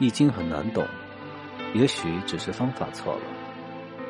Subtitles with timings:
[0.00, 0.86] 易经很难懂，
[1.74, 3.22] 也许只是方法错了。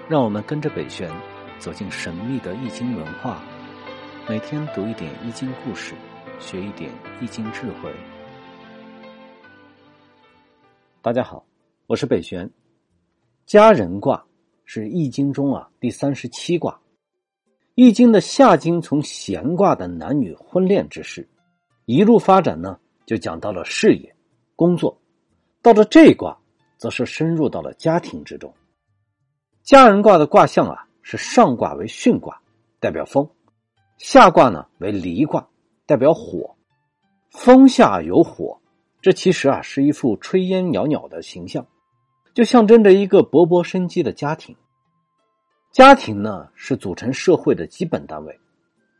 [0.06, 1.10] 让我们跟着北玄
[1.58, 3.42] 走进神秘的易经文化，
[4.28, 5.94] 每天读一点易经故事，
[6.38, 7.90] 学一点易经智慧。
[11.00, 11.46] 大家好，
[11.86, 12.50] 我是北玄。
[13.46, 14.22] 家人卦
[14.66, 16.78] 是易经中啊第三十七卦。
[17.76, 21.26] 易经的下经从闲卦的男女婚恋之事，
[21.86, 24.14] 一路发展呢，就讲到了事业、
[24.54, 24.94] 工作。
[25.68, 26.38] 到了这卦，
[26.78, 28.54] 则是深入到了家庭之中。
[29.62, 32.40] 家人卦的卦象啊，是上卦为巽卦，
[32.80, 33.26] 代表风；
[33.98, 35.46] 下卦呢为离卦，
[35.84, 36.56] 代表火。
[37.30, 38.58] 风下有火，
[39.02, 41.66] 这其实啊是一副炊烟袅袅的形象，
[42.32, 44.56] 就象征着一个勃勃生机的家庭。
[45.70, 48.40] 家庭呢是组成社会的基本单位，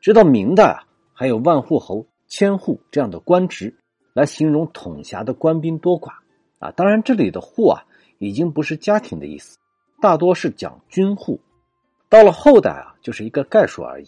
[0.03, 3.75] 直到明代啊，还有万户侯、千户这样的官职
[4.13, 6.13] 来形容统辖的官兵多寡。
[6.59, 7.85] 啊，当然，这里的“户”啊，
[8.19, 9.59] 已经不是家庭的意思，
[10.01, 11.41] 大多是讲军户。
[12.09, 14.07] 到了后代啊，就是一个概述而已。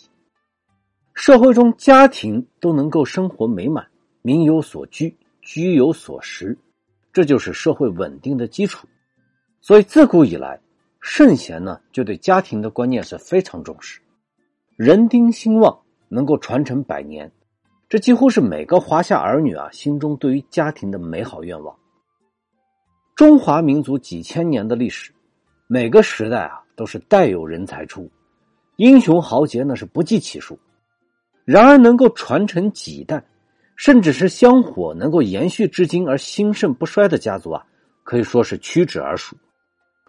[1.12, 3.88] 社会中家庭都能够生活美满，
[4.22, 6.56] 民有所居，居有所食，
[7.12, 8.88] 这就是社会稳定的基础。
[9.60, 10.60] 所以自古以来，
[11.00, 14.00] 圣贤呢就对家庭的观念是非常重视，
[14.76, 17.30] 人丁兴旺，能够传承百年，
[17.88, 21.76] 这几乎是每个华夏儿女啊心中对于家庭的美好愿望。
[23.20, 25.12] 中华民族几千年的历史，
[25.66, 28.10] 每个时代啊都是代有人才出，
[28.76, 30.58] 英雄豪杰那是不计其数。
[31.44, 33.22] 然而能够传承几代，
[33.76, 37.66] 甚至是香火能够延续至今而兴盛不衰的家族啊，
[38.04, 39.36] 可以说是屈指而数。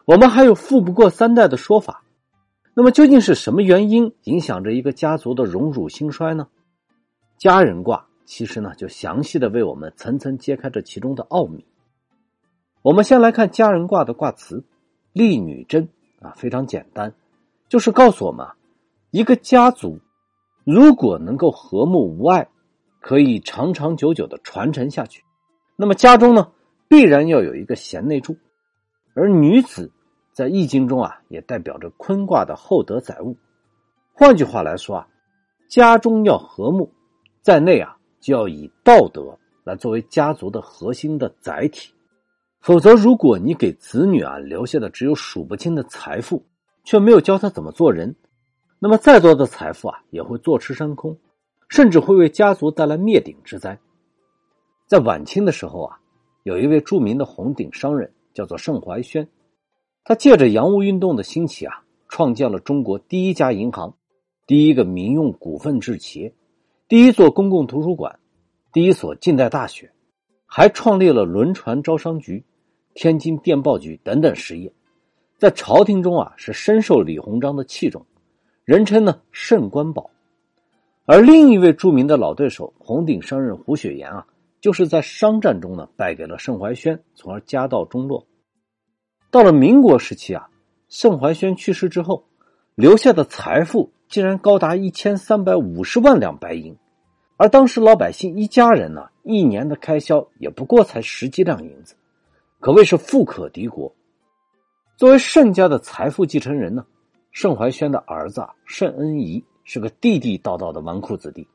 [0.06, 2.06] 我们还有富不过三代的说法。
[2.74, 6.48] 那么究竟是什么原因影响着一个家族的荣辱兴衰呢？
[7.38, 11.66] 家人卦其实呢就详细的为我们层层揭开这其中的奥秘。
[12.84, 14.64] 我们先来看家人卦的卦辞，
[15.14, 15.88] 立女贞
[16.20, 17.14] 啊，非常简单，
[17.70, 18.48] 就是告诉我们，
[19.12, 20.00] 一个家族
[20.64, 22.50] 如果能够和睦无碍，
[23.00, 25.24] 可以长长久久的传承下去，
[25.76, 26.52] 那么家中呢
[26.88, 28.36] 必然要有一个贤内助，
[29.14, 29.92] 而女子
[30.34, 33.38] 在易经中啊也代表着坤卦的厚德载物。
[34.12, 35.08] 换句话来说啊，
[35.70, 36.92] 家中要和睦，
[37.42, 41.94] 在内啊就要以道德来作为家族的核心的载体。
[42.62, 46.46] 否则，如果你给子女啊留下的只有数不清的财富，
[46.84, 48.16] 却没有教他怎么做人，
[48.78, 51.18] 那么再多的财富啊也会坐吃山空，
[51.70, 53.80] 甚至会为家族带来灭顶之灾。
[54.86, 56.00] 在晚清的时候啊，
[56.44, 59.28] 有一位著名的红顶商人叫做盛怀轩，
[60.04, 63.92] 他借着洋务运动的兴起啊，创建了中国第一家银行、
[64.46, 66.32] 第一个民用股份制企业、
[66.88, 68.20] 第一座公共图书馆、
[68.72, 69.92] 第一所近代大学，
[70.46, 72.46] 还创立了轮船招商局。
[72.94, 74.72] 天津电报局等等实业，
[75.38, 78.06] 在朝廷中啊是深受李鸿章的器重，
[78.66, 80.10] 人称呢圣官宝。
[81.06, 84.28] 而另一位著名的老对手红顶商人胡雪岩啊，
[84.62, 88.28] 就是在商战中呢败给了盛怀轩，从而家道中落。
[89.32, 90.50] 到了民国时期啊，
[90.90, 92.26] 盛怀轩去世之后，
[92.76, 96.78] 留下的财富竟然高达一千三百五十万两白银，
[97.38, 101.96] 而当时老百姓一家人呢一年的开销也不过才十几两银子。
[102.62, 103.92] 可谓是富可敌国。
[104.96, 106.86] 作为盛家的财富继承人呢，
[107.32, 111.48] 盛怀轩的儿子啊盛恩颐是个地地道道的纨绔子弟，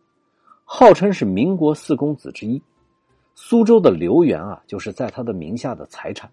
[0.64, 2.60] 号称是民国四公子之一。
[3.36, 6.28] 苏州的留园啊，就是在他的名下的财产。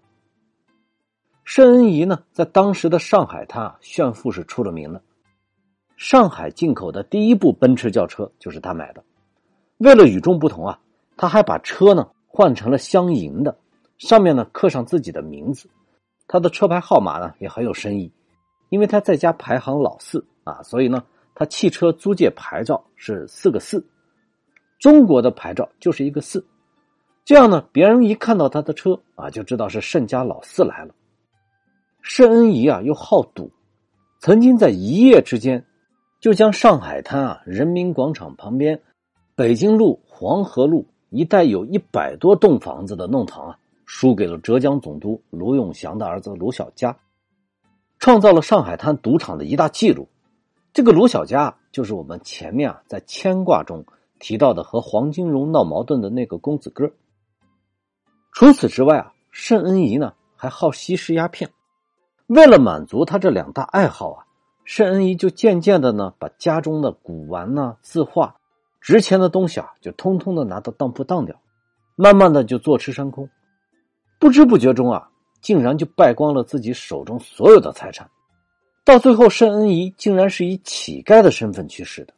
[1.44, 5.00] 盛恩颐呢，在当时的上海滩啊，炫富是出了名的。
[5.96, 9.04] 上海进口的第一部奔驰轿车就是他买的。
[9.78, 10.80] 为了与众不同啊，
[11.16, 13.56] 他还把车呢换成了镶银的。
[13.98, 15.68] 上面呢刻上自己的名字，
[16.26, 18.12] 他的车牌号码呢也很有深意，
[18.68, 23.86] 因为他在家排行老四啊，所以呢他汽车租借牌照是四个四，
[24.78, 26.44] 中国的牌照就是一个四，
[27.24, 30.94] 这样呢别人一看到他的车啊就知道是盛家老四来了。
[32.02, 33.50] 盛恩颐啊又好赌，
[34.20, 35.64] 曾经在一夜之间
[36.20, 38.82] 就将上海滩啊人民广场旁边、
[39.34, 43.58] 北京路、黄河路一带有一百多栋房子的弄堂啊。
[43.96, 46.98] 输给了浙江总督卢永祥的儿子卢小佳，
[48.00, 50.08] 创造了上海滩赌场的一大记录。
[50.72, 53.84] 这个卢小佳就是我们前面啊在牵挂中
[54.18, 56.90] 提到的和黄金荣闹矛盾的那个公子哥。
[58.32, 61.52] 除此之外啊，盛恩颐呢还好吸食鸦片。
[62.26, 64.26] 为了满足他这两大爱好啊，
[64.64, 68.34] 盛恩颐就渐渐的呢把家中的古玩呐、字画、
[68.80, 71.36] 值钱的东西啊就通通的拿到当铺当掉，
[71.94, 73.30] 慢慢的就坐吃山空。
[74.24, 75.10] 不知不觉中啊，
[75.42, 78.08] 竟然就败光了自己手中所有的财产。
[78.82, 82.14] 到最后，盛恩仪竟然是以乞丐的身份去世的。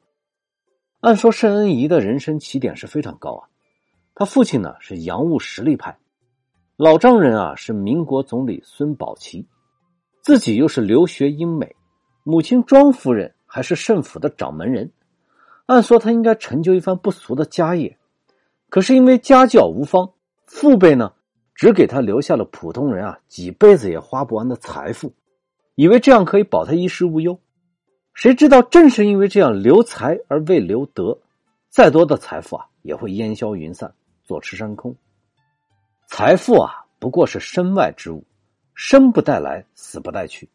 [1.00, 3.48] 按说，盛恩仪的人生起点是非常高啊。
[4.14, 5.98] 他父亲呢是洋务实力派，
[6.76, 9.44] 老丈人啊是民国总理孙宝琦，
[10.22, 11.74] 自己又是留学英美，
[12.22, 14.92] 母亲庄夫人还是盛府的掌门人。
[15.66, 17.98] 按说他应该成就一番不俗的家业，
[18.68, 20.12] 可是因为家教无方，
[20.46, 21.12] 父辈呢
[21.56, 25.12] 只给他留下了普通人啊几辈子也花不完的财富，
[25.74, 27.38] 以为这样可以保他衣食无忧。
[28.12, 31.18] 谁知道正是因为这样留财而未留德，
[31.70, 33.92] 再多的财富啊也会烟消云散。
[34.24, 34.96] 坐吃山空，
[36.08, 38.24] 财富啊不过是身外之物，
[38.74, 40.48] 生不带来，死不带去。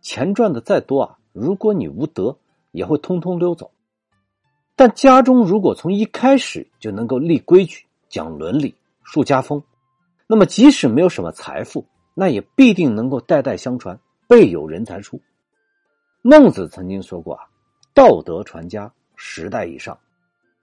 [0.00, 2.36] 钱赚的再多啊，如果你无德，
[2.72, 3.70] 也会通通溜走。
[4.74, 8.74] 但家中如果从一开始就能够立规矩、讲伦理、
[9.04, 9.62] 树家风，
[10.26, 13.98] 那么即使没有什么财富，那也必定能够代代相传，
[14.28, 15.20] 辈有人才出。
[16.22, 17.44] 孟子曾经说过啊
[17.94, 19.94] ：“道德传家，十代以上；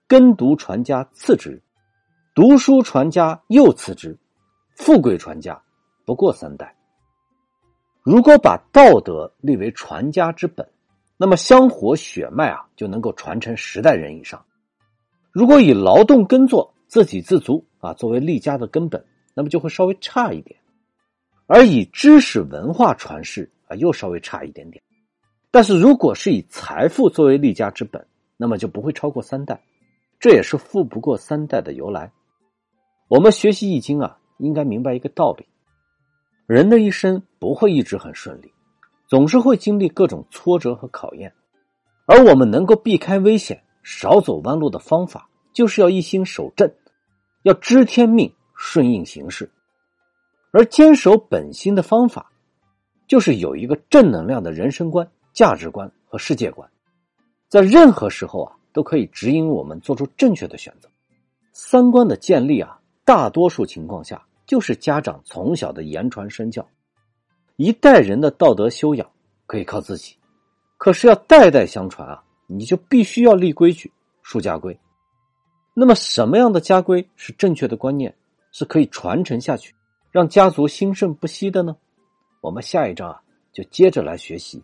[0.08, 1.60] 耕读传家，次之。”
[2.32, 4.16] 读书传家又次之，
[4.76, 5.60] 富贵传家
[6.06, 6.74] 不过三代。
[8.02, 10.66] 如果把道德立为传家之本，
[11.18, 14.42] 那么香火血脉啊就能够传承十代人以上。
[15.32, 19.04] 如果以劳动耕作、自给自足啊作为立家的根本，
[19.34, 20.58] 那么就会稍微差一点；
[21.46, 24.82] 而以知识文化传世啊又稍微差一点点。
[25.50, 28.06] 但是如果是以财富作为立家之本，
[28.36, 29.60] 那么就不会超过三代。
[30.18, 32.12] 这也是富不过三代的由来。
[33.08, 35.46] 我们学习易经啊，应该明白一个道理：
[36.46, 38.52] 人的一生不会一直很顺利，
[39.08, 41.32] 总是会经历各种挫折和考验。
[42.06, 46.70] 而我们能够避开危险、少走弯路的方法，就是要一心守正，
[47.42, 49.50] 要知天命、顺应形势。
[50.50, 52.30] 而坚守本心的方法，
[53.06, 56.68] 就是有一个正能量的人生观、价值观和世界观，
[57.48, 60.90] 在任何时候啊，都可以指引我们做出正确的选择。
[61.54, 62.76] 三观的建立啊。
[63.02, 66.64] 大多数情况下，就是家长从小的言传身教。
[67.56, 69.10] 一代人的道德修养
[69.46, 70.14] 可以靠自己，
[70.76, 73.90] 可是要代代相传啊，你就必须要立规矩、
[74.22, 74.78] 树家规。
[75.74, 78.14] 那么，什么样的家规是正确的观念，
[78.50, 79.74] 是可以传承下去，
[80.10, 81.76] 让家族兴盛不息的呢？
[82.40, 84.62] 我们下一章啊，就接着来学习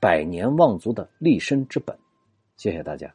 [0.00, 1.96] 百年望族的立身之本。
[2.56, 3.12] 谢谢大家。